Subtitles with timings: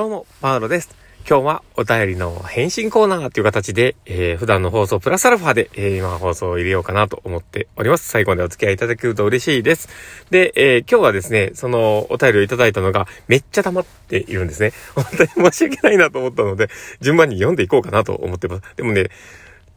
[0.00, 0.96] どうも、パウロです。
[1.28, 8.08] 今日はお便りの返信コーナーという形で、えー、普段の放送プラスアルファで、えー、今放送を入れようかなと思っております。
[8.08, 9.90] 最後までお付き合いいただけると嬉しいです。
[10.30, 14.72] で、えー、今日はですね、そのお便りをいただいたのがめっちゃ溜まっているんですね。
[14.96, 16.70] 本当に申し訳ないなと思ったので、
[17.02, 18.62] 順番に読んでいこうかなと思ってます。
[18.76, 19.10] でもね、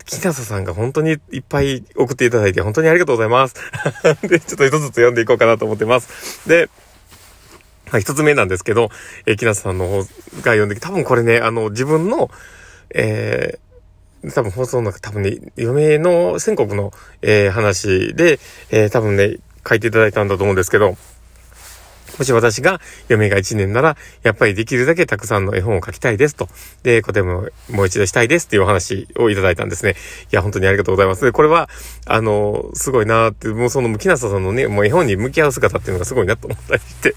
[0.05, 3.55] 木なささんが本当にいっぱい送っていただいて本当にありがとうございます。
[4.25, 6.47] で、ちょっと一つずつ読んでいこうかなと思ってます。
[6.47, 6.69] で、
[7.93, 8.89] はい、一つ目なんですけど、
[9.27, 12.31] えー、木梨さんの方が読んで多分これね、あの、自分の、
[12.89, 16.91] えー、多分放送の中、多分ね、嫁の宣告の、
[17.21, 18.39] えー、話で、
[18.71, 19.37] えー、多分ね、
[19.69, 20.97] 書いていただいたんだと思うんですけど、
[22.17, 26.47] もし私が嫁が1年なら、やっぱりできるだけたくさんの絵本を書きたいですと。
[26.83, 29.95] で、こてももう一度したいですっていうお話をいただいたんですね。
[30.31, 31.25] いや、本当にありがとうございます。
[31.25, 31.69] で、これは、
[32.05, 37.15] あの、すごいなーって、もうその、木下さんのね、もう絵本に向き合う姿っていうのがすごいなと思ったりして。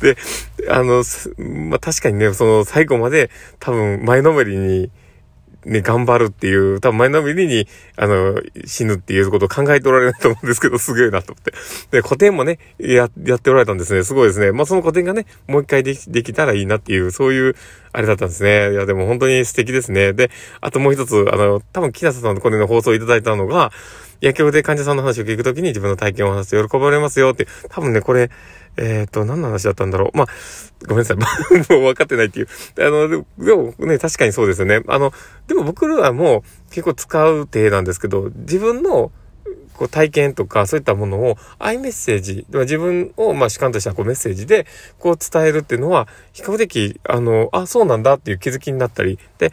[0.00, 0.16] で、
[0.68, 1.02] あの、
[1.68, 4.90] まあ、確かにね、その最後まで多分前のめりに、
[5.66, 11.52] ね、頑張るっていう、多分前のめりに、あの、死ぬっていうことを考えておられないと思うんですけど、すげえなと思って。
[11.90, 14.04] で、古典もね、や、やっておられたんですね。
[14.04, 14.52] すごいですね。
[14.52, 17.56] まあ、その古典がね、もう一回でき、できたらいいなっていう、そういう、
[17.92, 18.72] あれだったんですね。
[18.72, 20.12] いや、でも本当に素敵ですね。
[20.12, 23.72] で、あともう一つ、あの、多分、木下さんのこれの放送いただいたのが、
[24.20, 28.30] 薬局で患者さんの話を聞くときに自分の体験を話すと喜ばれますよって、多分ね、これ、
[28.76, 30.16] えっ、ー、と、何の話だったんだろう。
[30.16, 30.26] まあ、
[30.86, 31.16] ごめんなさい。
[31.72, 32.48] もう分かってないっていう。
[32.78, 34.82] あの、でもね、確かにそうですよね。
[34.86, 35.12] あの、
[35.46, 39.10] でも僕らはもう結構使う手なんですけど、自分の
[39.76, 44.66] こう体験とかそういったものをアイメッセージ、自分をまあ主観としたこうメッセージで
[44.98, 49.52] こう伝えるっていうのは比較的あの、あ、そうなんだっていう気づきになったり、で、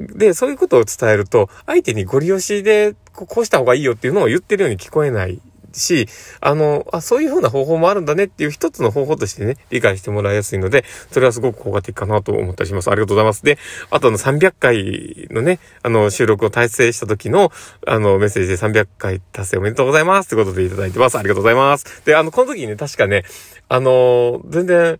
[0.00, 5.40] で、そういうことを伝えると相手にご利用しでこうした方がいいよっていうのを言ってるように聞こえない
[5.74, 6.08] し、
[6.40, 12.90] あの、あ、そういう風な方法もあるんだねっていう一つの方法としてね、理解してもらいやすいので、それはすごく効果的かなと思ったりします。
[12.90, 13.44] ありがとうございます。
[13.44, 13.58] で、
[13.90, 17.50] あとの300回のね、あの、収録を達成した時の、
[17.86, 21.18] あの、メッセージで300回達成おめでとうございますってことでいただいてます。
[21.18, 22.04] ありがとうございます。
[22.04, 23.24] で、あの、この時にね、確かね、
[23.68, 24.98] あの、全然、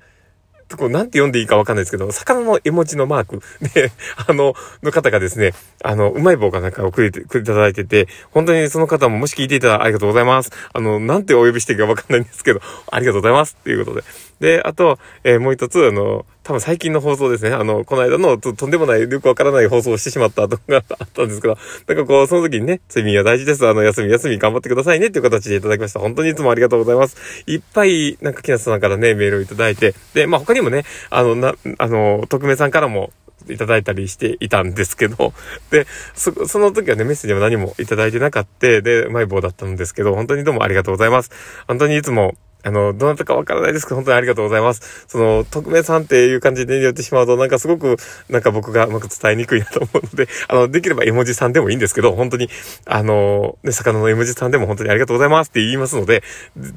[0.77, 3.43] こ、なんて読んでいいかわかんないですけど、魚の絵文字のマーク
[3.75, 3.93] で、
[4.27, 10.51] あの、の方がですね、あの、うまい棒かなんかをくれて、くれいただいてて、本当にその方ももし聞いていたらありがとうございます。
[10.73, 14.05] あの、なんてお呼びしていいかわかんないんですけど、ありがとうございますっていうことで。
[14.41, 17.53] で、あと、えー、もう一つ、あの、多分最近の放送ですね。
[17.53, 23.67] あの、この間のととんでもない、よくわからない放送をしてしまった後が あったんですけど、なんかこう、その時にね、睡眠は大事です。
[23.67, 26.01] あの、休み休み頑張ってくださいねっていう形でいただきました。
[26.01, 27.17] 本当にいつもありがとうございます。
[27.47, 33.13] いっぱい、なんか木梨さんからね、メールをいただいて、で、まあ他にもね、あの、な、あの、匿名さんからも、
[33.49, 35.33] いただいたりしていたんですけど、
[35.71, 41.31] で、そ、その時はね、メッセージも何もいただいてなかった、で、うまい棒だったんですけど、本当にどうもありがとうございます。
[41.67, 45.07] 本当にいつも、あの、どなたかわからないですけど、本当にありがとうございます。
[45.09, 47.97] その、匿名さんっていう感じで言ってしまうと、なんかすごく、
[48.29, 52.49] なんか僕がうまく伝えにくいなと思うので、 あの、できれば絵文字さんでもいいんですけど、本当に、
[52.87, 56.23] あの、ね、魚の絵文字さんでも本当にありがとうございますって言いますので、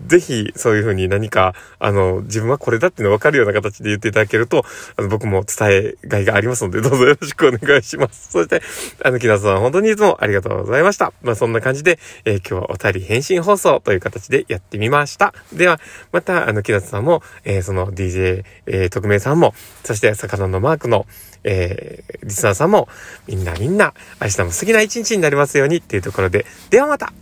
[0.08, 4.66] ぜひ、そういうふうに何か、あの、自分はこれだっていうの分かるような形で言っていただけると、
[4.98, 8.32] あの、僕も伝えがいがありますので、 どうぞよろしくお願いします。
[8.32, 8.62] そして、
[9.04, 11.14] あの、木田さん、本当にいつもありがとうございました。
[11.22, 15.34] まあ、そんな感じで、えー、今日はお便り返信放送という形でやってみました。
[15.54, 15.75] では、
[16.12, 19.54] また、あの、木立さんも、えー、その DJ、えー、特命さんも、
[19.84, 21.06] そして魚のマークの、
[21.44, 22.88] えー、リスナーさんも、
[23.28, 27.14] みんなみんな、明日も素敵な一日になりますようにっていうところで、ではまた。